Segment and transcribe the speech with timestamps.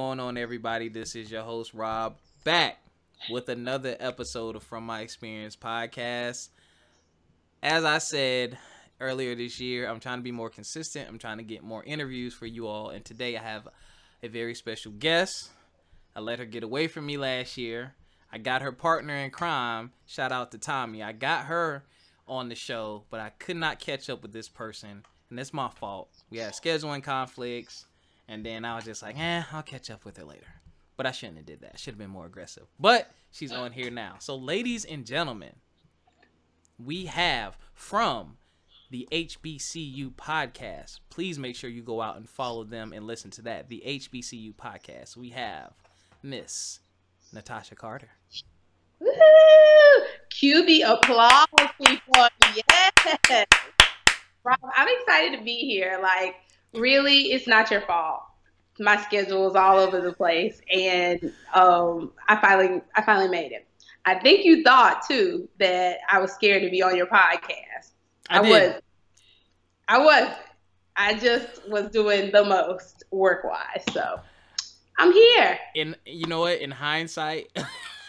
[0.00, 0.88] going on, everybody?
[0.88, 2.78] This is your host Rob back
[3.28, 6.48] with another episode of From My Experience podcast.
[7.62, 8.56] As I said
[8.98, 11.06] earlier this year, I'm trying to be more consistent.
[11.06, 13.68] I'm trying to get more interviews for you all, and today I have
[14.22, 15.50] a very special guest.
[16.16, 17.94] I let her get away from me last year.
[18.32, 19.92] I got her partner in crime.
[20.06, 21.02] Shout out to Tommy.
[21.02, 21.84] I got her
[22.26, 25.68] on the show, but I could not catch up with this person, and that's my
[25.68, 26.08] fault.
[26.30, 27.84] We had scheduling conflicts
[28.30, 30.46] and then I was just like, eh, I'll catch up with her later.
[30.96, 31.80] But I shouldn't have did that.
[31.80, 32.68] Should have been more aggressive.
[32.78, 34.16] But she's on here now.
[34.20, 35.56] So, ladies and gentlemen,
[36.78, 38.36] we have from
[38.90, 41.00] the HBCU podcast.
[41.10, 43.68] Please make sure you go out and follow them and listen to that.
[43.68, 45.16] The HBCU podcast.
[45.16, 45.72] We have
[46.22, 46.78] Miss
[47.32, 48.10] Natasha Carter.
[49.00, 49.10] Woo!
[50.30, 51.46] QB applause,
[51.84, 52.28] people.
[52.54, 53.46] Yes.
[54.44, 55.98] Rob, I'm excited to be here.
[56.00, 56.36] Like,
[56.74, 58.22] really, it's not your fault.
[58.80, 63.66] My schedule was all over the place, and um, I finally, I finally made it.
[64.04, 67.92] I think you thought too that I was scared to be on your podcast.
[68.28, 68.74] I, I was.
[69.88, 70.36] I was.
[70.96, 73.84] I just was doing the most work wise.
[73.92, 74.20] So
[74.98, 75.58] I'm here.
[75.76, 76.60] And you know what?
[76.60, 77.50] In hindsight,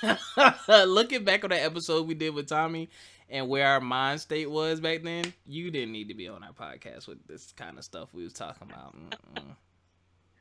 [0.67, 2.89] looking back on that episode we did with Tommy
[3.29, 6.51] and where our mind state was back then, you didn't need to be on our
[6.51, 8.93] podcast with this kind of stuff we was talking about.
[8.95, 9.55] Mm-mm.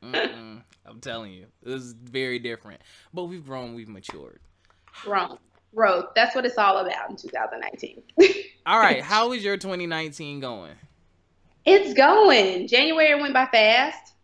[0.03, 0.63] Mm-mm.
[0.87, 2.81] I'm telling you, it was very different.
[3.13, 4.41] But we've grown, we've matured.
[5.03, 5.39] Grown,
[5.75, 6.07] Growth.
[6.15, 8.03] That's what it's all about in 2019.
[8.67, 10.73] All right, how is your 2019 going?
[11.65, 12.69] It's going.
[12.69, 14.15] January went by fast.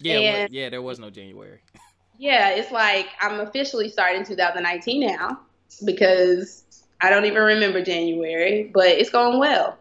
[0.00, 1.60] Yeah, And- yeah, there was no January.
[2.16, 5.40] Yeah, it's like I'm officially starting 2019 now
[5.84, 6.62] because
[7.00, 9.76] I don't even remember January, but it's going well.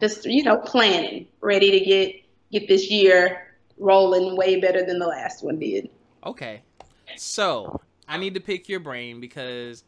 [0.00, 2.14] Just you know, planning, ready to get
[2.52, 3.49] get this year
[3.80, 5.88] rolling way better than the last one did.
[6.24, 6.62] Okay.
[7.16, 9.82] So, I need to pick your brain because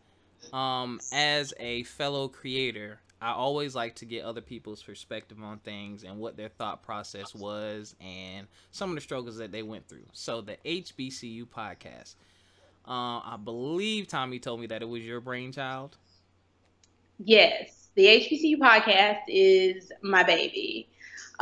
[0.52, 6.02] um as a fellow creator, I always like to get other people's perspective on things
[6.02, 10.06] and what their thought process was and some of the struggles that they went through.
[10.12, 12.16] So, the HBCU podcast.
[12.84, 15.96] Uh, I believe Tommy told me that it was your brainchild.
[17.24, 20.88] Yes, the HBCU podcast is my baby.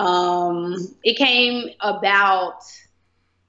[0.00, 2.62] Um, it came about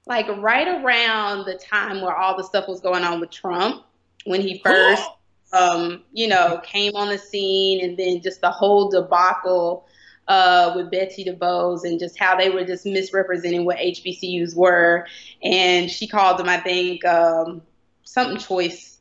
[0.06, 3.84] like right around the time where all the stuff was going on with Trump
[4.24, 5.08] when he first,
[5.52, 9.86] um, you know, came on the scene, and then just the whole debacle
[10.28, 15.06] uh, with Betsy DeVos and just how they were just misrepresenting what HBCUs were,
[15.42, 17.62] and she called them, I think, um,
[18.04, 18.98] something choice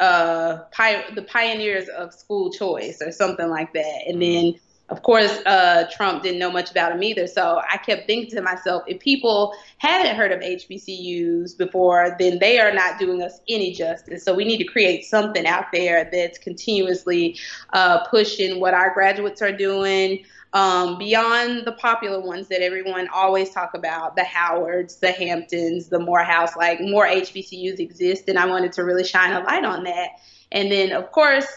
[0.00, 4.02] uh pi- the pioneers of school choice or something like that.
[4.08, 4.54] And then
[4.90, 8.42] of course uh trump didn't know much about him either so i kept thinking to
[8.42, 13.72] myself if people haven't heard of hbcus before then they are not doing us any
[13.72, 17.36] justice so we need to create something out there that's continuously
[17.72, 20.22] uh, pushing what our graduates are doing
[20.54, 25.98] um, beyond the popular ones that everyone always talk about, the Howards, the Hamptons, the
[25.98, 30.10] Morehouse, like more HBCUs exist, and I wanted to really shine a light on that.
[30.52, 31.48] And then, of course,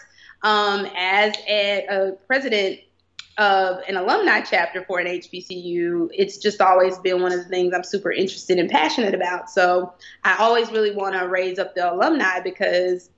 [0.42, 2.80] um, as a, a president
[3.38, 7.72] of an alumni chapter for an HBCU, it's just always been one of the things
[7.72, 9.48] I'm super interested and passionate about.
[9.48, 9.94] So
[10.24, 13.10] I always really want to raise up the alumni because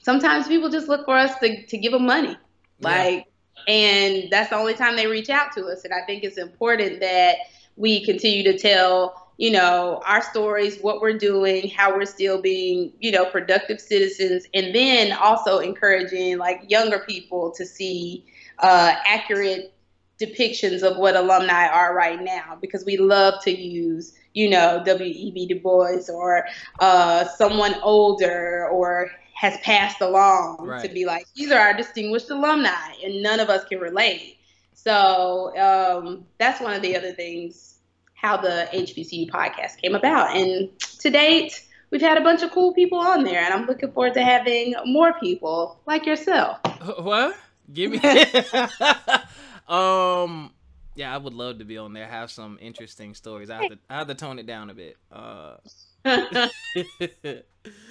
[0.00, 2.36] sometimes people just look for us to, to give them money.
[2.80, 3.26] Like,
[3.66, 5.84] and that's the only time they reach out to us.
[5.84, 7.36] And I think it's important that
[7.76, 12.92] we continue to tell, you know, our stories, what we're doing, how we're still being,
[13.00, 18.24] you know, productive citizens, and then also encouraging like younger people to see
[18.62, 19.74] uh, accurate
[20.20, 25.46] depictions of what alumni are right now because we love to use you know W.E.B.
[25.48, 26.46] Du Bois or
[26.80, 30.82] uh, someone older or has passed along Right.
[30.86, 34.38] to be like these are our distinguished alumni and none of us can relate
[34.74, 37.78] so um, that's one of the other things
[38.14, 42.72] how the HBCU podcast came about and to date we've had a bunch of cool
[42.74, 46.58] people on there and I'm looking forward to having more people like yourself
[47.00, 47.34] What?
[47.72, 47.98] Give me.
[49.68, 50.52] um.
[50.94, 52.06] Yeah, I would love to be on there.
[52.06, 53.48] Have some interesting stories.
[53.48, 53.78] I have to.
[53.88, 54.96] I have to tone it down a bit.
[55.10, 55.56] Uh.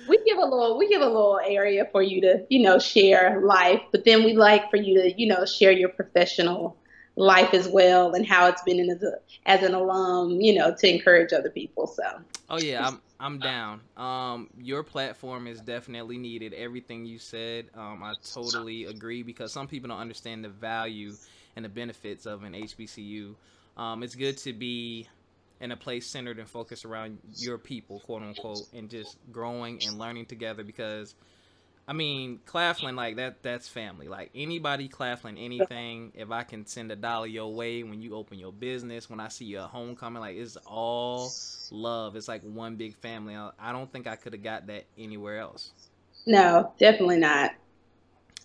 [0.09, 3.41] we give a little we give a little area for you to you know share
[3.45, 6.77] life but then we like for you to you know share your professional
[7.21, 9.13] life as well and how it's been as, a,
[9.45, 12.03] as an alum you know to encourage other people so
[12.50, 13.01] oh yeah, I'm.
[13.23, 13.81] I'm down.
[13.97, 16.56] Um, your platform is definitely needed.
[16.56, 21.13] Everything you said, um, I totally agree because some people don't understand the value
[21.56, 23.35] and the benefits of an HBCU.
[23.77, 25.07] Um, it's good to be
[25.59, 30.00] in a place centered and focused around your people, quote unquote, and just growing and
[30.00, 31.13] learning together because
[31.88, 34.07] I mean, Claflin, like that that's family.
[34.07, 38.39] Like anybody Claflin anything, if I can send a dollar your way when you open
[38.39, 41.31] your business, when I see you at homecoming, like it's all
[41.72, 42.16] love.
[42.16, 43.36] It's like one big family.
[43.36, 45.72] I, I don't think I could have got that anywhere else.
[46.25, 47.51] No, definitely not.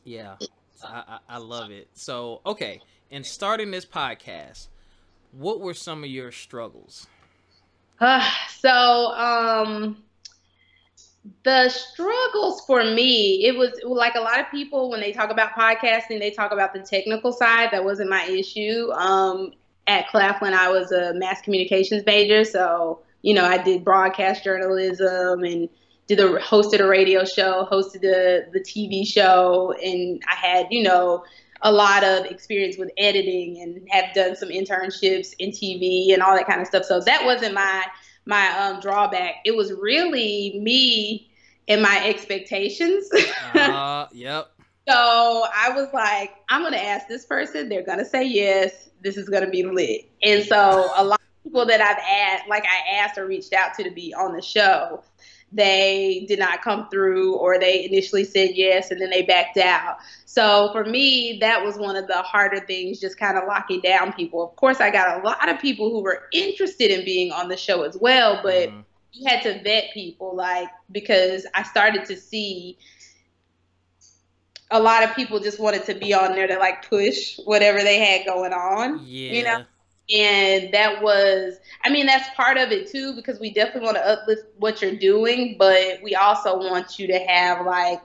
[0.04, 0.36] Yeah.
[0.82, 1.88] I, I, I love it.
[1.92, 2.80] So okay,
[3.10, 4.68] in starting this podcast,
[5.32, 7.06] what were some of your struggles?
[8.00, 8.28] Uh,
[8.58, 10.02] so um
[11.44, 15.52] the struggles for me, it was like a lot of people when they talk about
[15.52, 17.70] podcasting, they talk about the technical side.
[17.72, 18.90] That wasn't my issue.
[18.92, 19.52] Um,
[19.86, 25.44] at Claflin, I was a mass communications major, so you know I did broadcast journalism
[25.44, 25.68] and
[26.06, 30.82] did a hosted a radio show, hosted the the TV show, and I had you
[30.82, 31.24] know
[31.62, 36.34] a lot of experience with editing and have done some internships in TV and all
[36.36, 36.84] that kind of stuff.
[36.84, 37.84] So that wasn't my
[38.26, 39.36] my um, drawback.
[39.44, 41.30] It was really me
[41.68, 43.08] and my expectations.
[43.54, 44.50] uh, yep.
[44.88, 47.68] So I was like, I'm gonna ask this person.
[47.68, 48.88] They're gonna say yes.
[49.02, 50.08] This is gonna be lit.
[50.22, 53.74] And so a lot of people that I've asked, like I asked or reached out
[53.78, 55.02] to to be on the show,
[55.56, 59.96] they did not come through or they initially said yes and then they backed out.
[60.26, 64.12] So for me, that was one of the harder things, just kind of locking down
[64.12, 64.44] people.
[64.44, 67.56] Of course, I got a lot of people who were interested in being on the
[67.56, 68.80] show as well, but mm-hmm.
[69.12, 72.76] you had to vet people, like, because I started to see
[74.70, 77.98] a lot of people just wanted to be on there to like push whatever they
[77.98, 79.00] had going on.
[79.06, 79.32] Yeah.
[79.32, 79.64] You know?
[80.14, 81.54] And that was
[81.84, 84.94] i mean that's part of it too because we definitely want to uplift what you're
[84.94, 88.00] doing but we also want you to have like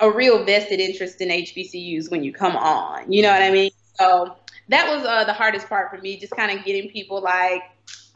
[0.00, 3.10] a real vested interest in hbcus when you come on.
[3.10, 3.70] You know what i mean?
[3.94, 4.36] So
[4.68, 7.62] that was uh, the hardest part for me just kind of getting people like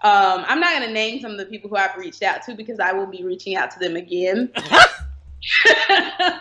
[0.02, 2.54] um, i'm not going to name some of the people who i've reached out to
[2.54, 4.52] because i will be reaching out to them again.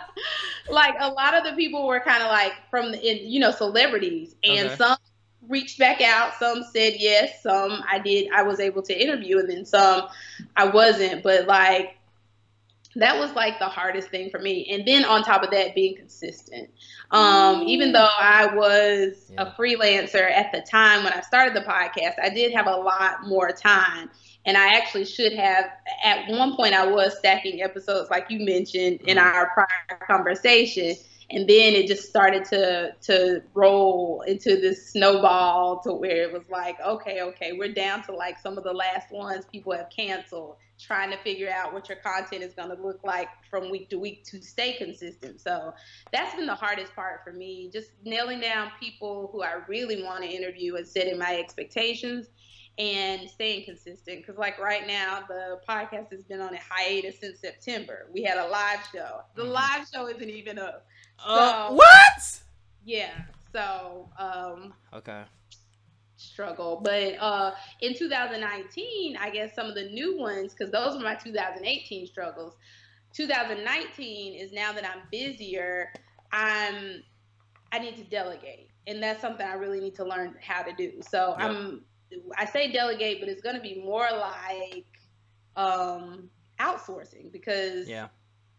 [0.69, 4.35] Like a lot of the people were kind of like from the you know celebrities.
[4.43, 4.75] And okay.
[4.75, 4.97] some
[5.47, 6.33] reached back out.
[6.39, 8.29] Some said yes, some I did.
[8.33, 10.07] I was able to interview, and then some
[10.55, 11.23] I wasn't.
[11.23, 11.97] But like
[12.95, 14.67] that was like the hardest thing for me.
[14.71, 16.69] And then on top of that, being consistent.
[17.11, 19.43] Um, even though I was yeah.
[19.43, 23.27] a freelancer at the time when I started the podcast, I did have a lot
[23.27, 24.09] more time.
[24.45, 25.65] And I actually should have,
[26.03, 29.19] at one point, I was stacking episodes, like you mentioned in mm-hmm.
[29.19, 30.95] our prior conversation
[31.29, 36.43] and then it just started to to roll into this snowball to where it was
[36.49, 40.57] like okay okay we're down to like some of the last ones people have canceled
[40.79, 43.97] trying to figure out what your content is going to look like from week to
[43.97, 45.39] week to stay consistent.
[45.39, 45.73] So
[46.11, 50.23] that's been the hardest part for me just nailing down people who i really want
[50.23, 52.27] to interview and setting my expectations
[52.79, 57.39] and staying consistent because like right now the podcast has been on a hiatus since
[57.39, 59.51] september we had a live show the mm-hmm.
[59.51, 60.87] live show isn't even up
[61.25, 62.41] uh, what?
[62.85, 63.13] Yeah.
[63.51, 64.09] So.
[64.17, 65.23] Um, okay.
[66.15, 71.03] Struggle, but uh, in 2019, I guess some of the new ones, because those were
[71.03, 72.55] my 2018 struggles.
[73.13, 75.91] 2019 is now that I'm busier,
[76.31, 77.03] I'm
[77.73, 81.01] I need to delegate, and that's something I really need to learn how to do.
[81.01, 81.49] So yep.
[81.49, 81.81] I'm
[82.37, 84.85] I say delegate, but it's going to be more like
[85.55, 86.29] um,
[86.59, 88.07] outsourcing because yeah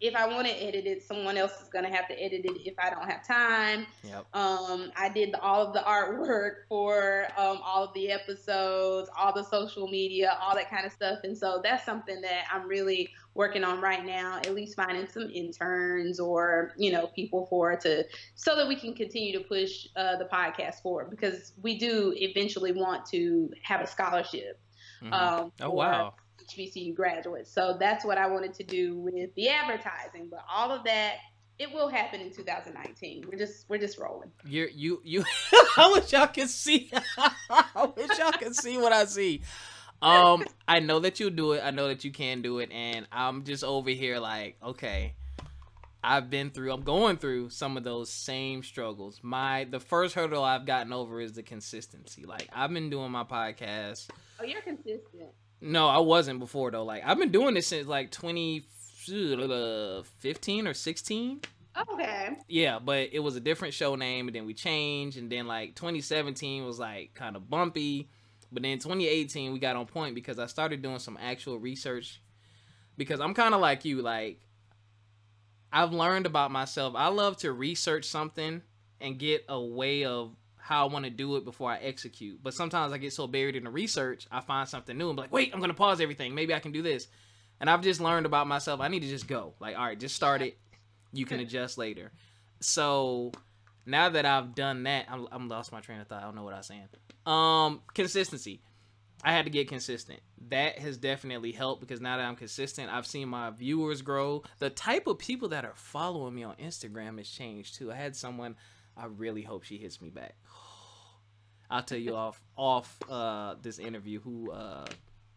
[0.04, 2.74] if I want to edit it, someone else is gonna have to edit it if
[2.78, 3.86] I don't have time.
[4.02, 4.26] Yep.
[4.34, 9.44] Um, I did all of the artwork for um, all of the episodes, all the
[9.44, 13.64] social media, all that kind of stuff, and so that's something that I'm really working
[13.64, 14.38] on right now.
[14.38, 18.94] At least finding some interns or you know people for to so that we can
[18.94, 23.86] continue to push uh, the podcast forward because we do eventually want to have a
[23.86, 24.60] scholarship.
[25.02, 25.12] Mm-hmm.
[25.12, 26.14] Um, oh wow
[26.48, 27.50] HBCU graduates.
[27.50, 30.28] So that's what I wanted to do with the advertising.
[30.30, 31.16] But all of that,
[31.58, 33.24] it will happen in 2019.
[33.30, 34.30] We're just we're just rolling.
[34.44, 35.24] You you you.
[35.76, 36.90] I wish y'all could see.
[37.50, 39.42] I wish y'all could see what I see.
[40.04, 41.62] Um, I know that you do it.
[41.64, 45.14] I know that you can do it, and I'm just over here like, okay.
[46.06, 49.20] I've been through I'm going through some of those same struggles.
[49.22, 52.26] My the first hurdle I've gotten over is the consistency.
[52.26, 54.10] Like I've been doing my podcast.
[54.38, 55.30] Oh, you're consistent.
[55.62, 56.84] No, I wasn't before though.
[56.84, 61.40] Like I've been doing this since like 2015 or 16.
[61.76, 62.36] Okay.
[62.48, 65.74] Yeah, but it was a different show name, and then we changed, and then like
[65.74, 68.08] 2017 was like kind of bumpy,
[68.54, 72.20] but then 2018 we got on point because I started doing some actual research.
[72.96, 74.40] Because I'm kind of like you, like
[75.72, 76.94] I've learned about myself.
[76.96, 78.62] I love to research something
[79.00, 82.40] and get a way of how I want to do it before I execute.
[82.42, 85.22] But sometimes I get so buried in the research, I find something new and be
[85.22, 86.34] like, wait, I'm gonna pause everything.
[86.34, 87.08] Maybe I can do this.
[87.60, 88.80] And I've just learned about myself.
[88.80, 89.54] I need to just go.
[89.60, 90.56] Like, all right, just start it.
[91.12, 92.12] You can adjust later.
[92.60, 93.32] So
[93.86, 96.22] now that I've done that, I'm, I'm lost my train of thought.
[96.22, 96.88] I don't know what I was saying.
[97.26, 98.60] Um, consistency.
[99.22, 100.20] I had to get consistent.
[100.48, 104.42] That has definitely helped because now that I'm consistent, I've seen my viewers grow.
[104.58, 107.90] The type of people that are following me on Instagram has changed too.
[107.90, 108.56] I had someone
[108.96, 110.34] I really hope she hits me back.
[111.70, 114.84] I'll tell you off off uh this interview who uh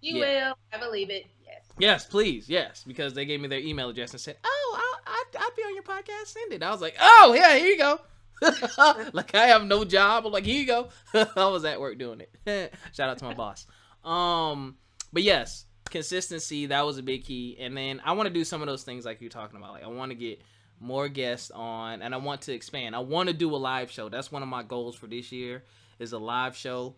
[0.01, 0.49] You yeah.
[0.49, 0.57] will.
[0.73, 1.25] I believe it.
[1.45, 1.63] Yes.
[1.79, 2.49] Yes, please.
[2.49, 5.61] Yes, because they gave me their email address and said, "Oh, I'll, I'll, I'll be
[5.61, 6.27] on your podcast.
[6.27, 7.99] Send it." I was like, "Oh, yeah, here you go."
[9.13, 10.25] like I have no job.
[10.25, 10.89] I'm like, here you go.
[11.13, 12.74] I was at work doing it.
[12.94, 13.65] Shout out to my boss.
[14.03, 14.77] Um,
[15.12, 17.58] but yes, consistency that was a big key.
[17.60, 19.74] And then I want to do some of those things like you're talking about.
[19.74, 20.41] Like I want to get
[20.79, 22.96] more guests on, and I want to expand.
[22.96, 24.10] I want to do a live show.
[24.10, 25.63] That's one of my goals for this year.
[26.00, 26.96] Is a live show.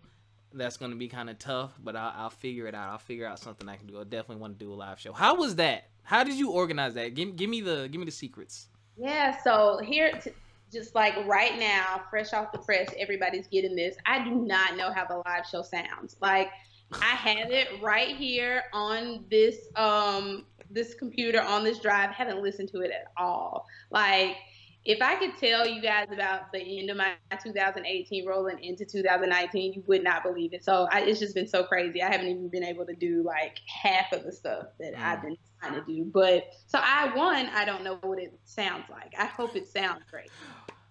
[0.53, 2.89] That's going to be kind of tough, but I'll, I'll, figure it out.
[2.89, 3.99] I'll figure out something I can do.
[4.01, 5.13] I definitely want to do a live show.
[5.13, 5.89] How was that?
[6.01, 7.13] How did you organize that?
[7.13, 8.67] Give, give me the give me the secrets.
[8.97, 9.37] Yeah.
[9.43, 10.11] So here.
[10.21, 10.31] T-
[10.71, 13.95] just like right now, fresh off the press, everybody's getting this.
[14.05, 16.15] I do not know how the live show sounds.
[16.21, 16.49] Like
[16.93, 22.11] I have it right here on this um this computer on this drive.
[22.11, 23.65] Haven't listened to it at all.
[23.91, 24.37] Like
[24.85, 29.73] if I could tell you guys about the end of my 2018 rolling into 2019,
[29.73, 30.63] you would not believe it.
[30.63, 32.01] So I, it's just been so crazy.
[32.01, 35.01] I haven't even been able to do like half of the stuff that mm.
[35.01, 36.05] I've been trying to do.
[36.05, 39.13] But so I one, I don't know what it sounds like.
[39.17, 40.31] I hope it sounds great.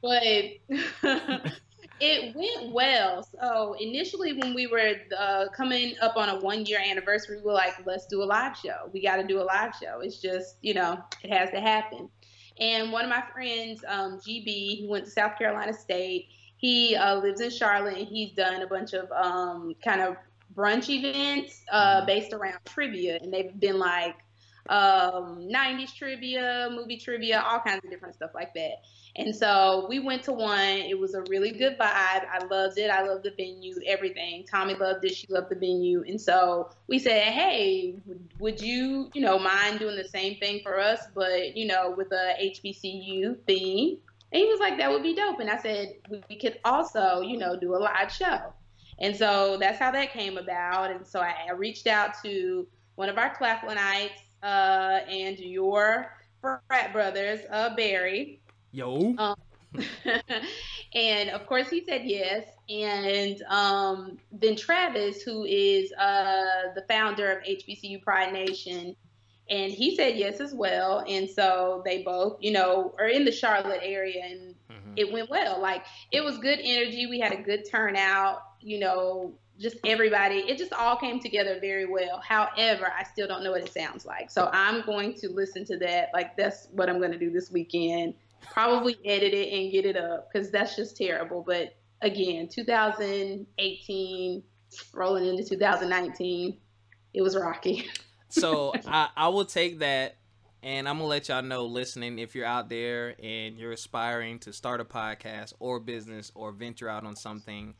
[0.01, 0.23] But
[2.01, 3.23] it went well.
[3.23, 7.53] So initially, when we were uh, coming up on a one year anniversary, we were
[7.53, 8.89] like, let's do a live show.
[8.93, 10.01] We got to do a live show.
[10.01, 12.09] It's just, you know, it has to happen.
[12.61, 16.29] And one of my friends, um, GB, he went to South Carolina State.
[16.57, 20.17] He uh, lives in Charlotte, and he's done a bunch of um, kind of
[20.55, 22.07] brunch events uh, mm-hmm.
[22.07, 24.17] based around trivia, and they've been like
[24.69, 28.83] um, 90s trivia, movie trivia, all kinds of different stuff like that.
[29.17, 30.59] And so we went to one.
[30.59, 32.25] It was a really good vibe.
[32.31, 32.91] I loved it.
[32.91, 34.45] I loved the venue, everything.
[34.49, 35.15] Tommy loved it.
[35.15, 36.05] She loved the venue.
[36.07, 37.97] And so we said, hey,
[38.39, 42.13] would you, you know, mind doing the same thing for us, but, you know, with
[42.13, 43.99] a HBCU theme?
[44.31, 45.41] And he was like, that would be dope.
[45.41, 45.95] And I said,
[46.29, 48.53] we could also, you know, do a live show.
[49.01, 50.91] And so that's how that came about.
[50.91, 54.11] And so I reached out to one of our Claflinites
[54.43, 58.41] uh, and your frat brothers, uh, Barry.
[58.73, 59.15] Yo.
[59.19, 59.35] Um,
[60.95, 62.45] and of course he said yes.
[62.69, 68.95] And um, then Travis, who is uh, the founder of HBCU Pride Nation,
[69.51, 71.05] and he said yes as well.
[71.09, 74.93] And so they both, you know, are in the Charlotte area, and mm-hmm.
[74.97, 75.61] it went well.
[75.61, 77.07] Like it was good energy.
[77.07, 78.43] We had a good turnout.
[78.61, 82.21] You know, just everybody, it just all came together very well.
[82.27, 84.31] However, I still don't know what it sounds like.
[84.31, 86.11] So I'm going to listen to that.
[86.15, 88.15] Like that's what I'm going to do this weekend.
[88.53, 91.43] Probably edit it and get it up because that's just terrible.
[91.47, 94.43] But again, 2018
[94.93, 96.59] rolling into 2019,
[97.15, 97.89] it was rocky.
[98.29, 100.19] so I, I will take that
[100.63, 104.53] and I'm gonna let y'all know, listening, if you're out there and you're aspiring to
[104.53, 107.75] start a podcast or business or venture out on something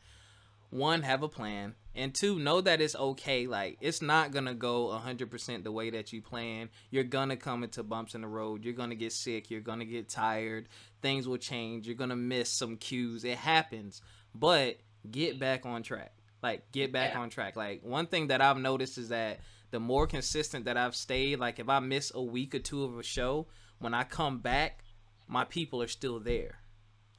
[0.69, 4.87] one have a plan and two know that it's okay like it's not gonna go
[4.87, 6.69] 100% the way that you plan.
[6.91, 8.63] You're gonna come into bumps in the road.
[8.63, 9.49] You're gonna get sick.
[9.49, 10.69] You're gonna get tired.
[11.01, 11.87] Things will change.
[11.87, 13.23] You're gonna miss some cues.
[13.23, 14.01] It happens.
[14.35, 14.77] But
[15.09, 16.13] get back on track.
[16.43, 17.19] Like get back yeah.
[17.19, 17.55] on track.
[17.55, 19.39] Like one thing that i've noticed is that
[19.71, 22.97] the more consistent that i've stayed like if i miss a week or two of
[22.97, 23.47] a show
[23.79, 24.83] when i come back
[25.27, 26.59] my people are still there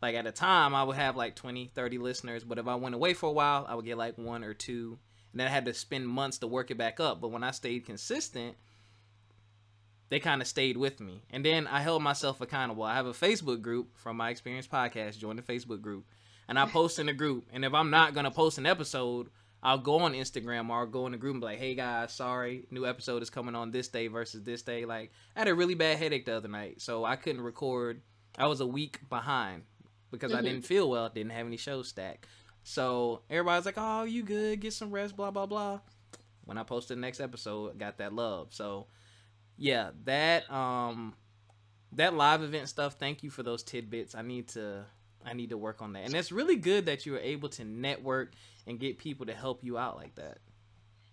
[0.03, 2.95] like at a time i would have like 20 30 listeners but if i went
[2.95, 4.99] away for a while i would get like one or two
[5.33, 7.21] and then i had to spend months to work it back up.
[7.21, 8.57] But when i stayed consistent
[10.09, 11.23] they kind of stayed with me.
[11.31, 12.83] And then i held myself accountable.
[12.83, 15.19] I have a facebook group from my experience podcast.
[15.19, 16.05] Join the facebook group.
[16.49, 17.47] And i post in the group.
[17.53, 19.29] And if i'm not going to post an episode
[19.63, 22.15] i'll go on instagram or I'll go in the group and be like hey guys
[22.15, 24.85] sorry new episode is coming on this day versus this day.
[24.85, 28.03] Like i had a really bad headache the other night so i couldn't record.
[28.39, 29.65] I was a week behind
[30.11, 30.39] because mm-hmm.
[30.39, 32.27] I didn't feel well, didn't have any shows stacked.
[32.63, 34.61] So everybody's like, "Oh, you good?
[34.61, 35.81] Get some rest." Blah blah blah.
[36.45, 38.49] When I posted the next episode, got that love.
[38.51, 38.87] So
[39.57, 41.15] yeah, that um
[41.93, 42.95] that live event stuff.
[42.99, 44.15] Thank you for those tidbits.
[44.15, 44.85] I need to
[45.25, 46.05] I need to work on that.
[46.05, 48.33] And it's really good that you were able to network
[48.67, 50.39] and get people to help you out like that.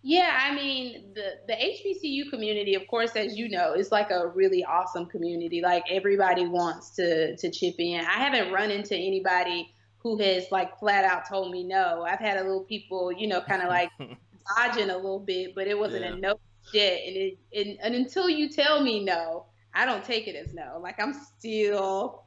[0.03, 4.27] Yeah, I mean the the HBCU community, of course, as you know, is like a
[4.27, 5.61] really awesome community.
[5.61, 7.99] Like everybody wants to to chip in.
[8.01, 12.03] I haven't run into anybody who has like flat out told me no.
[12.03, 13.89] I've had a little people, you know, kind of like
[14.55, 16.13] dodging a little bit, but it wasn't Yeah.
[16.13, 16.39] a no
[16.71, 17.01] shit.
[17.07, 20.79] And it and, and until you tell me no, I don't take it as no.
[20.81, 22.23] Like I'm still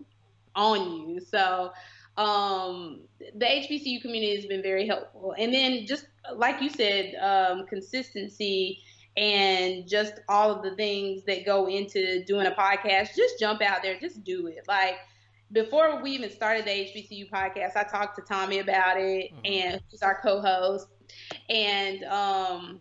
[0.57, 1.21] on you.
[1.21, 1.73] So
[2.21, 3.01] um
[3.35, 5.35] the HBCU community has been very helpful.
[5.39, 8.79] And then just like you said, um, consistency
[9.17, 13.83] and just all of the things that go into doing a podcast, just jump out
[13.83, 14.65] there, just do it.
[14.69, 14.97] Like
[15.53, 19.41] before we even started the HBCU podcast, I talked to Tommy about it, Mhm.
[19.45, 20.89] and who's our co-host,
[21.49, 22.81] and um,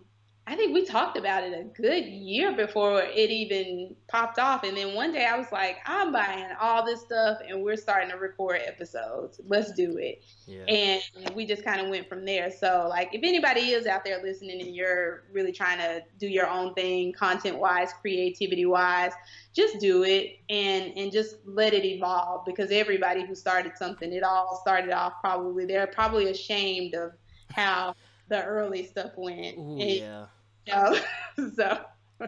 [0.50, 4.64] I think we talked about it a good year before it even popped off.
[4.64, 8.10] And then one day I was like, I'm buying all this stuff, and we're starting
[8.10, 9.40] to record episodes.
[9.48, 10.64] Let's do it yeah.
[10.68, 12.52] and we just kind of went from there.
[12.52, 16.48] So, like, if anybody is out there listening and you're really trying to do your
[16.50, 19.12] own thing, content wise, creativity wise,
[19.54, 22.46] just do it and and just let it evolve.
[22.46, 27.12] Because everybody who started something, it all started off probably they're probably ashamed of
[27.52, 27.96] how
[28.28, 29.58] the early stuff went.
[29.58, 30.26] Ooh, And, yeah.
[30.66, 31.02] You oh,
[31.38, 31.80] know, so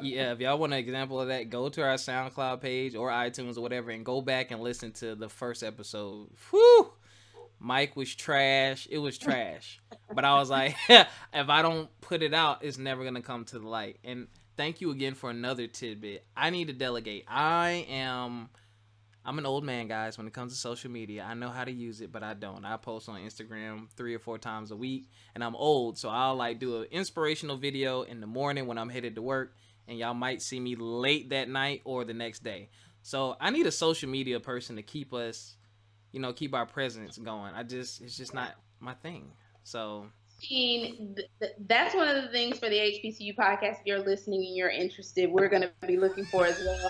[0.01, 3.57] yeah, if y'all want an example of that, go to our SoundCloud page or iTunes
[3.57, 6.29] or whatever and go back and listen to the first episode.
[6.49, 6.93] Whew!
[7.59, 8.87] Mic was trash.
[8.89, 9.79] It was trash.
[10.13, 13.45] but I was like, if I don't put it out, it's never going to come
[13.45, 13.97] to the light.
[14.03, 16.25] And thank you again for another tidbit.
[16.35, 17.25] I need to delegate.
[17.27, 18.49] I am.
[19.23, 21.23] I'm an old man, guys, when it comes to social media.
[21.23, 22.65] I know how to use it, but I don't.
[22.65, 26.35] I post on Instagram three or four times a week, and I'm old, so I'll
[26.35, 29.53] like do an inspirational video in the morning when I'm headed to work,
[29.87, 32.69] and y'all might see me late that night or the next day.
[33.03, 35.55] So I need a social media person to keep us,
[36.11, 37.53] you know, keep our presence going.
[37.53, 39.33] I just, it's just not my thing.
[39.63, 40.07] So
[41.67, 43.81] that's one of the things for the HBCU podcast.
[43.81, 46.89] If you're listening and you're interested, we're going to be looking for as well.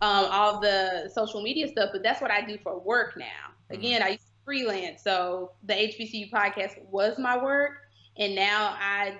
[0.00, 2.58] I used to do um, all the social media stuff, but that's what I do
[2.62, 3.52] for work now.
[3.70, 7.72] Again, I used to freelance, so the HBCU podcast was my work,
[8.16, 9.18] and now I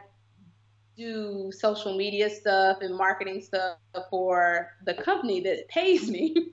[0.97, 3.79] do social media stuff and marketing stuff
[4.11, 6.53] for the company that pays me.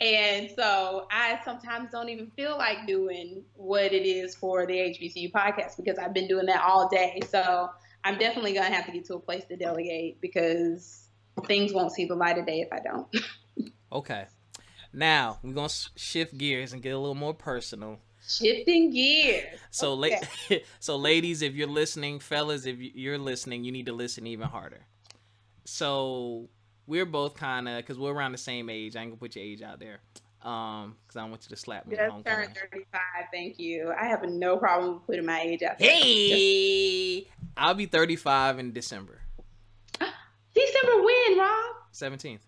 [0.00, 5.32] and so I sometimes don't even feel like doing what it is for the HBCU
[5.32, 7.20] podcast because I've been doing that all day.
[7.28, 7.68] So
[8.04, 11.08] I'm definitely going to have to get to a place to delegate because
[11.46, 13.08] things won't see the light of day if I don't.
[13.94, 14.26] okay,
[14.92, 18.00] now we're gonna shift gears and get a little more personal.
[18.26, 19.58] Shifting gears.
[19.70, 20.08] So, la-
[20.80, 24.80] so ladies, if you're listening, fellas, if you're listening, you need to listen even harder.
[25.66, 26.48] So
[26.86, 28.96] we're both kind of, cause we're around the same age.
[28.96, 30.00] I ain't gonna put your age out there,
[30.42, 31.96] um, cause I don't want you to slap me.
[31.96, 33.00] Just turned 35.
[33.32, 33.92] Thank you.
[33.98, 35.90] I have no problem putting my age out there.
[35.90, 39.20] Hey, I'll be 35 in December
[40.54, 41.76] December when, Rob?
[41.92, 42.40] 17th.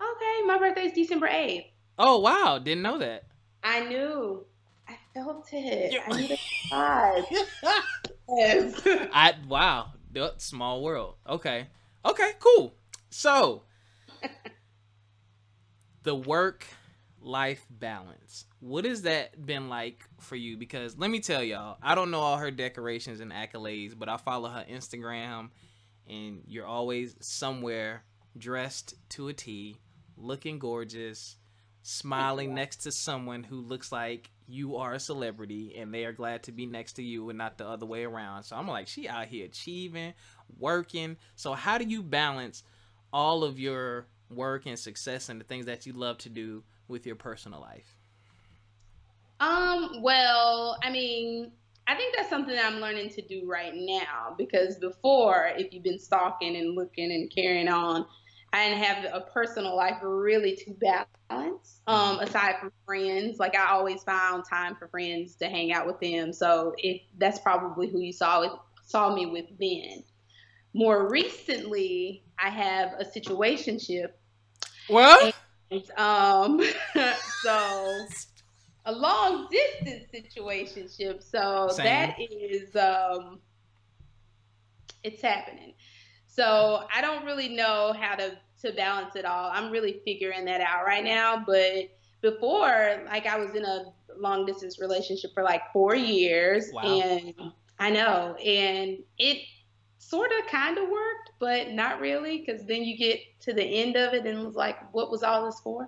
[0.00, 1.66] Okay, my birthday is December 8th.
[1.98, 3.24] Oh wow, didn't know that.
[3.62, 4.46] I knew.
[4.88, 5.92] I felt it.
[5.92, 6.02] Yeah.
[6.08, 6.38] I knew the
[6.72, 7.46] vibe.
[8.32, 8.80] Yes.
[9.12, 9.88] I wow,
[10.36, 11.16] small world.
[11.28, 11.66] Okay,
[12.04, 12.74] okay, cool.
[13.10, 13.64] So
[16.04, 16.64] the work
[17.20, 18.46] life balance.
[18.60, 20.56] What has that been like for you?
[20.56, 24.16] Because let me tell y'all, I don't know all her decorations and accolades, but I
[24.16, 25.50] follow her Instagram,
[26.08, 28.04] and you're always somewhere
[28.38, 29.76] dressed to a T,
[30.20, 31.36] looking gorgeous,
[31.82, 36.42] smiling next to someone who looks like you are a celebrity and they are glad
[36.42, 38.42] to be next to you and not the other way around.
[38.42, 40.14] So I'm like, she out here achieving,
[40.58, 41.16] working.
[41.36, 42.64] So how do you balance
[43.12, 47.06] all of your work and success and the things that you love to do with
[47.06, 47.96] your personal life?
[49.38, 51.52] Um, well, I mean,
[51.86, 55.82] I think that's something that I'm learning to do right now because before, if you've
[55.82, 58.06] been stalking and looking and carrying on,
[58.52, 61.80] I didn't have a personal life really to balance.
[61.86, 66.00] Um, aside from friends, like I always found time for friends to hang out with
[66.00, 66.32] them.
[66.32, 68.52] So it that's probably who you saw with
[68.84, 70.02] saw me with then.
[70.74, 74.08] More recently, I have a situationship
[74.88, 75.34] What?
[75.96, 76.60] um,
[77.42, 78.06] so
[78.84, 81.22] a long distance situationship.
[81.22, 81.84] So Same.
[81.84, 83.40] that is um,
[85.04, 85.74] it's happening.
[86.32, 89.50] So I don't really know how to to balance it all.
[89.50, 91.42] I'm really figuring that out right now.
[91.46, 91.90] But
[92.20, 96.82] before, like I was in a long distance relationship for like four years, Wow.
[96.82, 97.34] and
[97.78, 99.42] I know, and it
[99.98, 103.96] sort of kind of worked, but not really, because then you get to the end
[103.96, 105.86] of it and it was like, what was all this for?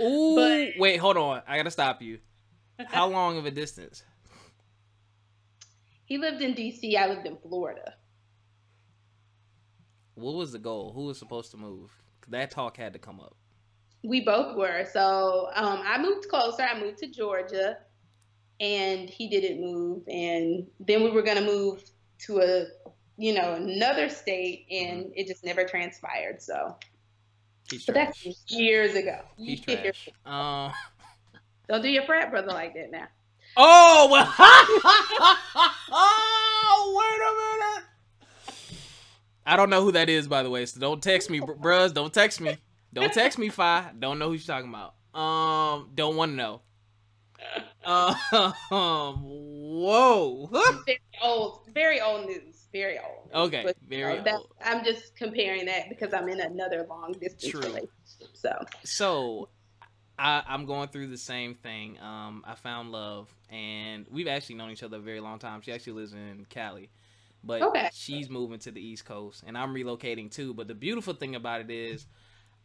[0.00, 1.42] Ooh, But- wait, hold on.
[1.48, 2.20] I gotta stop you.
[2.86, 4.04] How long of a distance?
[6.04, 6.96] He lived in D.C.
[6.96, 7.94] I lived in Florida.
[10.14, 10.92] What was the goal?
[10.94, 11.90] Who was supposed to move?
[12.28, 13.34] That talk had to come up.
[14.02, 14.84] We both were.
[14.92, 16.62] So um, I moved closer.
[16.62, 17.78] I moved to Georgia,
[18.60, 20.02] and he didn't move.
[20.08, 21.82] And then we were going to move
[22.26, 22.66] to a,
[23.16, 26.40] you know, another state, and it just never transpired.
[26.42, 26.76] So,
[27.70, 28.24] He's but trash.
[28.24, 29.20] that's years ago.
[29.36, 30.08] He's Years trash.
[30.26, 30.72] Um.
[31.68, 33.06] Don't do your frat brother like that now.
[33.56, 34.34] Oh well.
[35.90, 37.32] oh wait a
[37.72, 37.84] minute.
[39.54, 40.66] I don't know who that is, by the way.
[40.66, 41.94] So don't text me, br- bruhs.
[41.94, 42.56] Don't text me.
[42.92, 43.88] Don't text me, Fi.
[43.96, 44.94] Don't know who you're talking about.
[45.16, 46.60] Um, don't want to know.
[47.86, 50.48] Um, whoa.
[50.86, 52.66] Very old, very old news.
[52.72, 53.30] Very old.
[53.46, 54.52] Okay, But, very you know, old.
[54.64, 57.60] I'm just comparing that because I'm in another long distance True.
[57.60, 57.90] relationship.
[58.32, 59.48] So So,
[60.18, 62.00] I, I'm going through the same thing.
[62.00, 65.60] Um, I found love, and we've actually known each other a very long time.
[65.60, 66.88] She actually lives in Cali,
[67.44, 67.90] but Okay.
[67.90, 70.54] she's moving to the East Coast, and I'm relocating too.
[70.54, 72.06] But the beautiful thing about it is,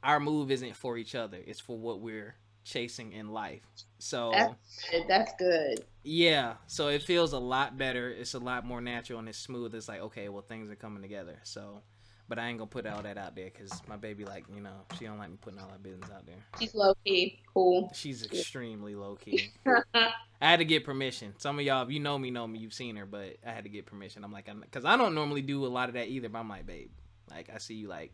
[0.03, 3.63] our move isn't for each other; it's for what we're chasing in life.
[3.99, 5.03] So, that's good.
[5.07, 5.85] That's good.
[6.03, 8.09] yeah, so it feels a lot better.
[8.09, 9.75] It's a lot more natural and it's smooth.
[9.75, 11.39] It's like, okay, well, things are coming together.
[11.43, 11.83] So,
[12.29, 14.85] but I ain't gonna put all that out there because my baby, like, you know,
[14.97, 16.35] she don't like me putting all that business out there.
[16.59, 17.41] She's low key.
[17.51, 17.91] Cool.
[17.95, 19.51] She's extremely low key.
[19.65, 21.33] I had to get permission.
[21.39, 22.59] Some of y'all, if you know me, know me.
[22.59, 24.23] You've seen her, but I had to get permission.
[24.23, 26.29] I'm like, because I don't normally do a lot of that either.
[26.29, 26.91] But I'm like, babe,
[27.31, 28.13] like I see you like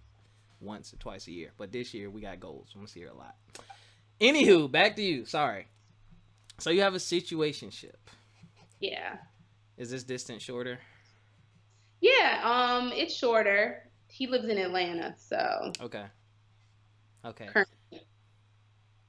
[0.62, 1.52] once or twice a year.
[1.58, 2.70] But this year we got goals.
[2.74, 3.36] I'm gonna see her a lot.
[4.22, 5.26] Anywho, back to you.
[5.26, 5.68] Sorry.
[6.58, 7.96] So you have a situationship.
[8.80, 9.18] yeah.
[9.78, 10.80] Is this distance shorter?
[12.00, 12.40] Yeah.
[12.44, 13.90] Um, it's shorter.
[14.16, 16.06] He lives in Atlanta, so Okay.
[17.26, 17.48] Okay.
[17.48, 18.02] Currently.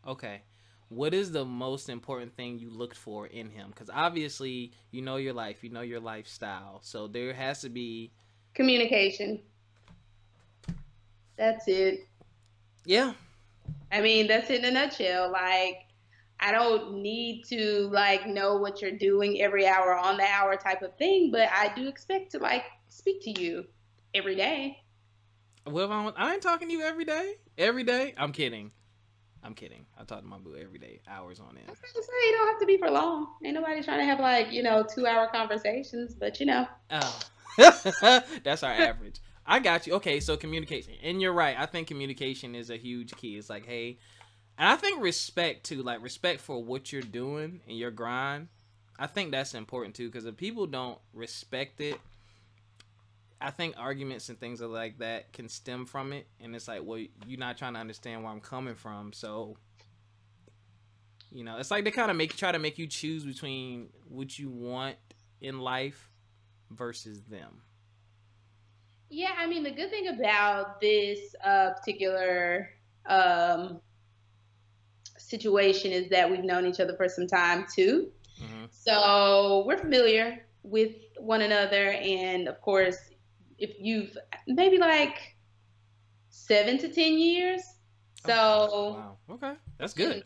[0.04, 0.42] Okay.
[0.88, 3.68] What is the most important thing you looked for in him?
[3.68, 6.80] Because obviously you know your life, you know your lifestyle.
[6.82, 8.10] So there has to be
[8.54, 9.42] communication.
[11.36, 12.08] That's it.
[12.84, 13.12] Yeah.
[13.92, 15.30] I mean, that's it in a nutshell.
[15.30, 15.86] Like,
[16.40, 20.82] I don't need to like know what you're doing every hour on the hour type
[20.82, 23.66] of thing, but I do expect to like speak to you
[24.12, 24.82] every day.
[25.66, 27.34] Well, I, I ain't talking to you every day.
[27.58, 28.14] Every day?
[28.16, 28.70] I'm kidding.
[29.42, 29.86] I'm kidding.
[29.98, 31.66] I talk to my boo every day, hours on end.
[31.68, 33.28] I was gonna say you don't have to be for long.
[33.44, 36.66] Ain't nobody trying to have like you know two hour conversations, but you know.
[36.90, 37.20] Oh.
[38.44, 39.20] That's our average.
[39.46, 39.94] I got you.
[39.94, 40.94] Okay, so communication.
[41.02, 41.56] And you're right.
[41.56, 43.36] I think communication is a huge key.
[43.36, 43.98] It's like, hey,
[44.58, 48.48] and I think respect too, like respect for what you're doing and your grind.
[48.98, 52.00] I think that's important too, because if people don't respect it,
[53.40, 56.26] I think arguments and things like that can stem from it.
[56.40, 59.56] And it's like, well, you're not trying to understand where I'm coming from, so
[61.32, 64.38] you know, it's like they kind of make try to make you choose between what
[64.38, 64.96] you want
[65.40, 66.10] in life
[66.70, 67.60] versus them.
[69.10, 72.70] Yeah, I mean the good thing about this uh, particular
[73.06, 73.80] um,
[75.18, 78.10] situation is that we've known each other for some time too.
[78.38, 82.96] hmm So we're familiar with one another, and of course,
[83.58, 84.16] if you've
[84.46, 85.36] maybe like
[86.28, 87.62] seven to ten years.
[88.24, 90.24] So wow, okay, that's good.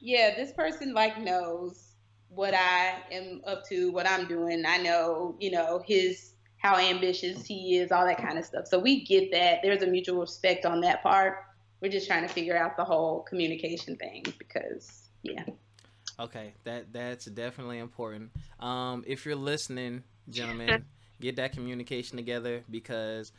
[0.00, 1.94] yeah, this person like knows
[2.28, 4.64] what I am up to, what I'm doing.
[4.66, 8.66] I know, you know, his how ambitious he is, all that kind of stuff.
[8.66, 9.60] So we get that.
[9.62, 11.36] There's a mutual respect on that part.
[11.80, 15.44] We're just trying to figure out the whole communication thing because yeah.
[16.20, 18.32] Okay, that that's definitely important.
[18.58, 20.84] Um, if you're listening, gentlemen,
[21.20, 23.32] get that communication together because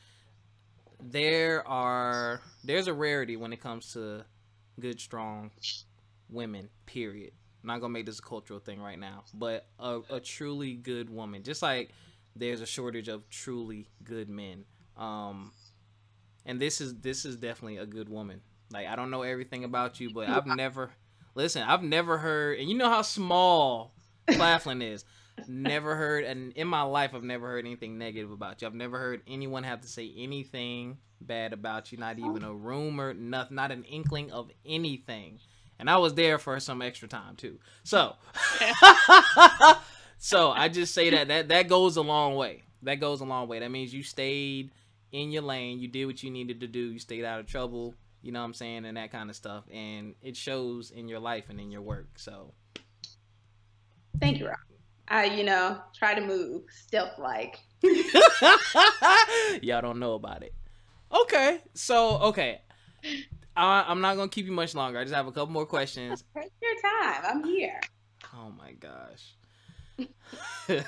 [1.02, 4.24] there are there's a rarity when it comes to
[4.80, 5.52] good, strong
[6.30, 6.70] women.
[6.86, 7.32] Period.
[7.64, 11.10] I'm not gonna make this a cultural thing right now, but a, a truly good
[11.10, 11.90] woman, just like
[12.36, 14.66] there's a shortage of truly good men.
[14.98, 15.52] Um,
[16.46, 18.42] and this is this is definitely a good woman.
[18.72, 20.92] Like I don't know everything about you, but I've never
[21.36, 21.64] listen.
[21.64, 23.94] I've never heard, and you know how small
[24.28, 25.04] Claflin is.
[25.48, 28.68] Never heard, and in my life, I've never heard anything negative about you.
[28.68, 31.98] I've never heard anyone have to say anything bad about you.
[31.98, 35.40] Not even a rumor, nothing, not an inkling of anything.
[35.80, 37.60] And I was there for some extra time too.
[37.84, 38.16] So,
[40.18, 42.64] so I just say that that that goes a long way.
[42.84, 43.60] That goes a long way.
[43.60, 44.72] That means you stayed
[45.12, 45.80] in your lane.
[45.80, 46.80] You did what you needed to do.
[46.80, 47.96] You stayed out of trouble.
[48.22, 49.64] You know what I'm saying, and that kind of stuff.
[49.72, 52.10] And it shows in your life and in your work.
[52.18, 52.54] So,
[54.20, 54.58] Thank you, Rob.
[55.10, 57.60] I, you know, try to move stealth like.
[59.62, 60.54] y'all don't know about it.
[61.12, 62.62] Okay, so okay,
[63.56, 65.00] I, I'm not gonna keep you much longer.
[65.00, 66.24] I just have a couple more questions.
[66.36, 67.22] Take your time.
[67.26, 67.80] I'm here.
[68.36, 69.36] Oh my gosh.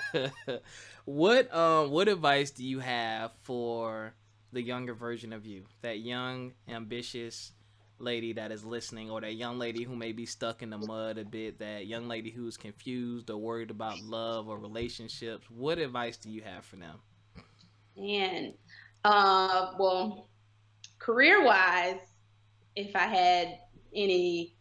[1.05, 4.13] what um what advice do you have for
[4.53, 5.65] the younger version of you?
[5.81, 7.51] That young, ambitious,
[8.01, 11.17] lady that is listening or that young lady who may be stuck in the mud
[11.17, 16.17] a bit, that young lady who's confused or worried about love or relationships, what advice
[16.17, 16.99] do you have for them?
[17.97, 18.53] And
[19.03, 20.29] uh well,
[20.99, 21.99] career wise,
[22.75, 23.59] if I had
[23.93, 24.55] any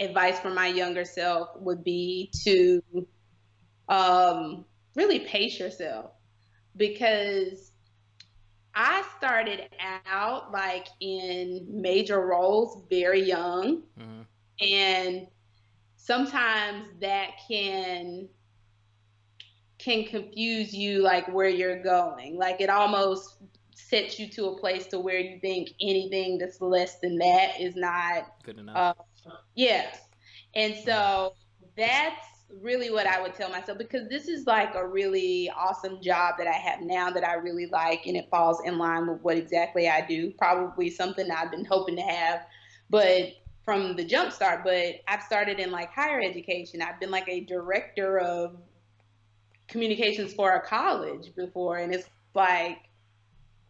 [0.00, 2.82] advice for my younger self would be to
[3.88, 6.12] um really pace yourself
[6.76, 7.69] because
[8.74, 9.68] I started
[10.06, 13.82] out like in major roles very young.
[13.98, 14.22] Mm-hmm.
[14.64, 15.26] And
[15.96, 18.28] sometimes that can
[19.78, 22.36] can confuse you like where you're going.
[22.36, 23.38] Like it almost
[23.74, 27.74] sets you to a place to where you think anything that's less than that is
[27.76, 28.96] not good enough.
[29.26, 29.86] Uh, yeah.
[30.54, 31.32] And so
[31.76, 32.26] that's
[32.60, 36.46] really what I would tell myself because this is like a really awesome job that
[36.46, 39.88] I have now that I really like and it falls in line with what exactly
[39.88, 40.32] I do.
[40.38, 42.46] Probably something I've been hoping to have,
[42.88, 43.34] but
[43.64, 46.82] from the jump start, but I've started in like higher education.
[46.82, 48.56] I've been like a director of
[49.68, 52.78] communications for a college before and it's like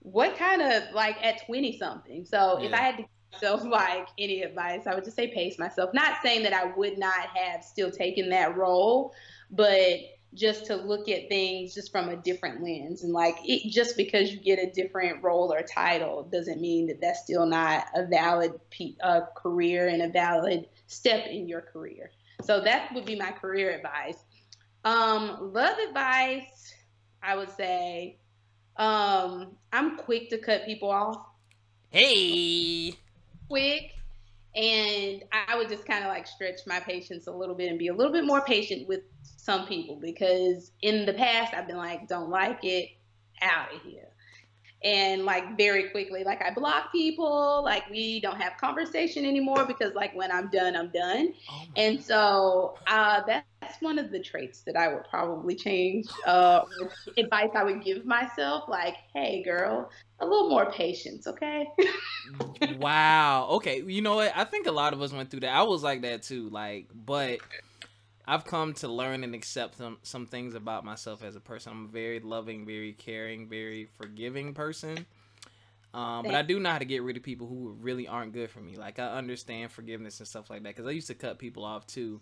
[0.01, 2.25] what kind of like at 20 something.
[2.25, 2.66] So yeah.
[2.69, 5.90] if I had to myself like any advice, I would just say pace myself.
[5.95, 9.14] Not saying that I would not have still taken that role,
[9.51, 10.01] but
[10.33, 13.03] just to look at things just from a different lens.
[13.03, 17.01] And like it, just because you get a different role or title doesn't mean that
[17.01, 18.53] that's still not a valid
[19.03, 22.12] uh, career and a valid step in your career.
[22.43, 24.25] So that would be my career advice.
[24.85, 26.75] Um, love advice
[27.23, 28.16] i would say
[28.77, 31.19] um, i'm quick to cut people off.
[31.90, 32.95] Hey
[33.51, 33.93] quick
[34.55, 37.89] and I would just kind of like stretch my patience a little bit and be
[37.89, 42.09] a little bit more patient with some people because in the past I've been like,
[42.09, 42.91] don't like it,
[43.43, 44.09] out of here.
[44.83, 49.95] And like very quickly, like I block people, like we don't have conversation anymore because
[49.95, 51.35] like when I'm done, I'm done.
[51.51, 53.47] Oh and so uh, that's
[53.81, 56.07] one of the traits that I would probably change.
[56.27, 56.63] Uh,
[57.17, 61.67] advice I would give myself, like, hey girl, a little more patience, okay?
[62.79, 63.49] wow.
[63.53, 63.83] Okay.
[63.83, 64.33] You know what?
[64.37, 65.55] I think a lot of us went through that.
[65.55, 66.49] I was like that too.
[66.51, 67.41] Like, but
[68.27, 71.73] I've come to learn and accept some some things about myself as a person.
[71.73, 75.07] I'm a very loving, very caring, very forgiving person.
[75.93, 78.51] Um, but I do know how to get rid of people who really aren't good
[78.51, 78.77] for me.
[78.77, 81.87] Like I understand forgiveness and stuff like that because I used to cut people off
[81.87, 82.21] too.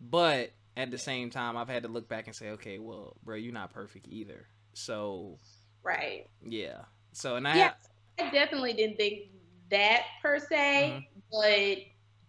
[0.00, 3.36] But at the same time, I've had to look back and say, okay, well, bro,
[3.36, 4.46] you're not perfect either.
[4.74, 5.38] So,
[5.82, 6.82] right, yeah.
[7.12, 7.72] So, and I, yeah,
[8.18, 9.30] I definitely didn't think
[9.70, 11.20] that per se, mm-hmm.
[11.32, 11.78] but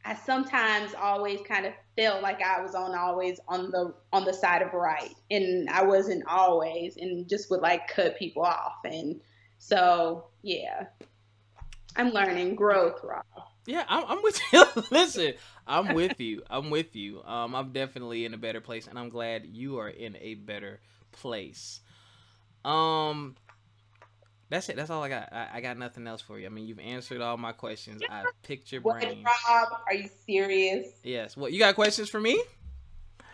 [0.10, 4.34] I sometimes always kind of felt like I was on always on the on the
[4.34, 9.20] side of right, and I wasn't always, and just would like cut people off, and
[9.58, 10.86] so yeah,
[11.98, 13.26] I'm learning growth, Rob.
[13.68, 14.66] Yeah, I'm, I'm with you.
[14.92, 15.34] Listen,
[15.68, 16.42] I'm with you.
[16.50, 17.22] I'm with you.
[17.24, 20.80] Um, I'm definitely in a better place, and I'm glad you are in a better
[21.12, 21.82] place.
[22.64, 23.36] Um,
[24.50, 24.78] that's it.
[24.78, 25.34] That's all I got.
[25.34, 26.46] I, I, got nothing else for you.
[26.46, 28.02] I mean, you've answered all my questions.
[28.10, 29.22] I picked your brain.
[29.22, 30.88] What, Rob, are you serious?
[31.04, 31.36] Yes.
[31.36, 32.42] What you got questions for me?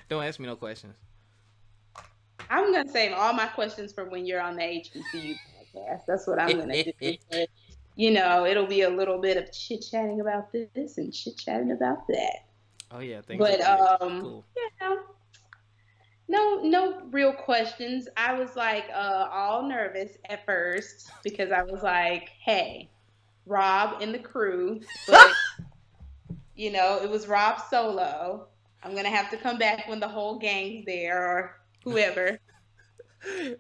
[0.10, 0.96] Don't ask me no questions.
[2.50, 5.36] I'm gonna save all my questions for when you're on the HBCU
[5.76, 6.02] podcast.
[6.08, 6.92] That's what I'm gonna do.
[7.96, 11.72] you know, it'll be a little bit of chit chatting about this and chit chatting
[11.72, 12.46] about that.
[12.92, 14.46] Oh yeah, but um, cool.
[14.56, 15.00] you know,
[16.28, 18.08] no, no real questions.
[18.16, 22.90] I was like uh, all nervous at first because I was like, hey,
[23.46, 25.32] Rob and the crew, but
[26.56, 28.48] you know, it was Rob solo.
[28.84, 32.40] I'm gonna have to come back when the whole gang's there or whoever.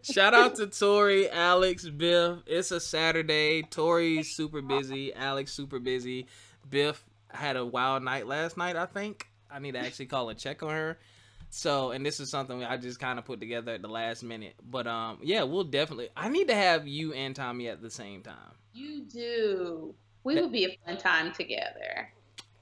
[0.01, 2.39] Shout out to Tori, Alex, Biff.
[2.45, 3.63] It's a Saturday.
[3.63, 5.13] Tori's super busy.
[5.13, 6.27] Alex super busy.
[6.69, 8.75] Biff had a wild night last night.
[8.75, 10.97] I think I need to actually call and check on her.
[11.49, 14.55] So, and this is something I just kind of put together at the last minute.
[14.63, 16.09] But um, yeah, we'll definitely.
[16.17, 18.55] I need to have you and Tommy at the same time.
[18.73, 19.93] You do.
[20.23, 22.09] We that, will be a fun time together.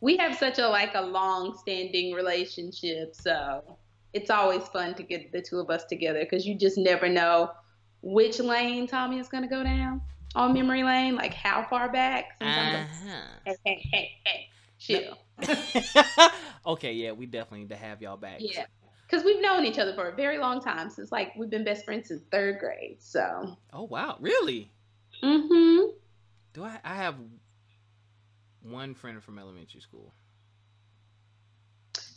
[0.02, 3.78] We have such a like a long-standing relationship, so
[4.14, 7.52] it's always fun to get the two of us together because you just never know
[8.02, 10.02] which lane Tommy is going to go down
[10.36, 12.36] on memory lane, like how far back.
[12.40, 13.18] Sometimes uh-huh.
[13.46, 15.18] hey, hey, hey, hey, chill.
[16.66, 18.38] okay, yeah, we definitely need to have y'all back.
[18.40, 18.66] Yeah,
[19.08, 21.86] because we've known each other for a very long time since like we've been best
[21.86, 22.98] friends since third grade.
[23.00, 23.58] So.
[23.74, 24.18] Oh wow!
[24.20, 24.72] Really?
[25.24, 25.92] Mm-hmm.
[26.54, 26.80] Do I?
[26.84, 27.16] I have
[28.62, 30.14] one friend from elementary school.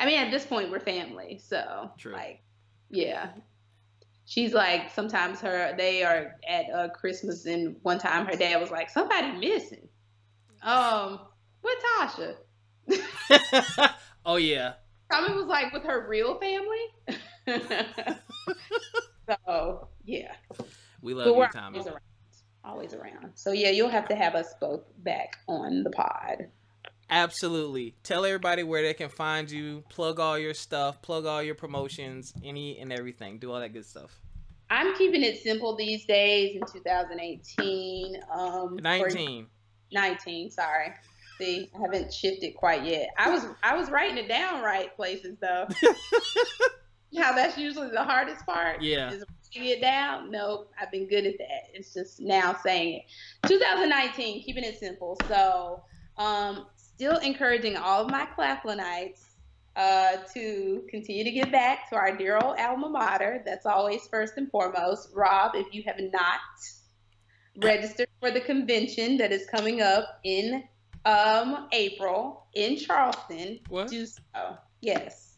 [0.05, 2.13] I mean, at this point, we're family, so True.
[2.13, 2.43] like,
[2.91, 3.31] yeah.
[4.27, 8.71] She's like, sometimes her they are at uh, Christmas, and one time her dad was
[8.71, 9.89] like, "Somebody missing."
[10.63, 11.21] Um,
[11.63, 12.35] With Tasha.
[14.27, 14.75] oh yeah.
[15.11, 16.85] Tommy was like with her real family.
[19.47, 20.35] so yeah.
[21.01, 21.79] We love you, Tommy.
[21.79, 22.01] Always around.
[22.63, 23.31] always around.
[23.37, 26.49] So yeah, you'll have to have us both back on the pod.
[27.15, 27.95] Absolutely.
[28.03, 29.85] Tell everybody where they can find you.
[29.89, 31.01] Plug all your stuff.
[31.01, 32.35] Plug all your promotions.
[32.43, 33.39] Any and everything.
[33.39, 34.21] Do all that good stuff.
[34.69, 38.21] I'm keeping it simple these days in 2018.
[38.37, 39.47] Um, 19.
[39.93, 40.51] 19.
[40.51, 40.93] Sorry.
[41.39, 43.11] See, I haven't shifted quite yet.
[43.17, 45.69] I was I was writing it down right places though.
[47.17, 48.83] How that's usually the hardest part.
[48.83, 49.13] Yeah.
[49.13, 49.25] Is
[49.55, 50.33] writing it down.
[50.33, 51.71] Nope, I've been good at that.
[51.73, 53.03] It's just now saying
[53.45, 53.49] it.
[53.49, 55.17] 2019, keeping it simple.
[55.29, 55.85] So,
[56.17, 59.23] um, still encouraging all of my Claflinites
[59.77, 63.43] uh, to continue to give back to our dear old alma mater.
[63.45, 65.11] That's always first and foremost.
[65.15, 66.41] Rob, if you have not
[67.63, 70.65] registered for the convention that is coming up in
[71.05, 73.89] um, April in Charleston, what?
[73.89, 74.21] do so.
[74.81, 75.33] Yes.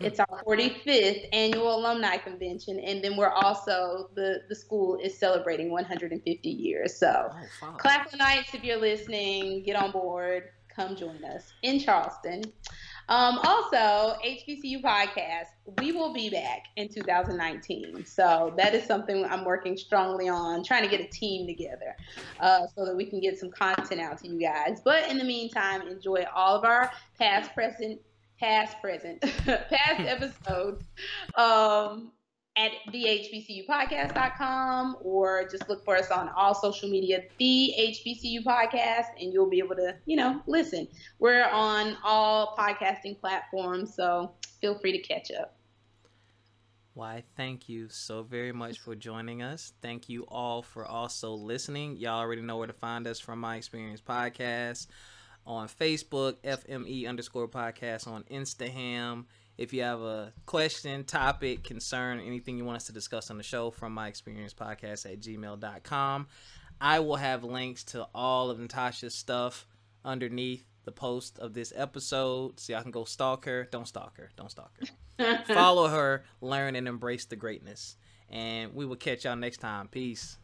[0.00, 5.70] It's our 45th annual alumni convention, and then we're also the the school is celebrating
[5.70, 6.96] 150 years.
[6.96, 7.30] So,
[7.62, 10.44] oh, Claflinites, if you're listening, get on board.
[10.74, 12.42] Come join us in Charleston.
[13.08, 18.04] Um, also, HBCU podcast, we will be back in 2019.
[18.06, 21.94] So that is something I'm working strongly on, trying to get a team together
[22.40, 24.80] uh, so that we can get some content out to you guys.
[24.82, 28.00] But in the meantime, enjoy all of our past, present,
[28.40, 30.84] past, present, past episodes.
[31.34, 32.12] Um,
[32.56, 39.32] at thehbcupodcast.com or just look for us on all social media, the HBCU podcast, and
[39.32, 40.86] you'll be able to, you know, listen.
[41.18, 45.56] We're on all podcasting platforms, so feel free to catch up.
[46.94, 49.72] Why, thank you so very much for joining us.
[49.82, 51.96] Thank you all for also listening.
[51.96, 54.86] Y'all already know where to find us from My Experience Podcast
[55.44, 59.24] on Facebook, FME underscore podcast on Instagram.
[59.56, 63.42] If you have a question, topic, concern, anything you want us to discuss on the
[63.42, 66.26] show from my experience podcast at gmail.com.
[66.80, 69.66] I will have links to all of Natasha's stuff
[70.04, 73.68] underneath the post of this episode so y'all can go stalk her.
[73.70, 74.30] Don't stalk her.
[74.36, 74.72] Don't stalk
[75.18, 75.44] her.
[75.54, 77.96] Follow her, learn, and embrace the greatness.
[78.28, 79.88] And we will catch y'all next time.
[79.88, 80.38] Peace.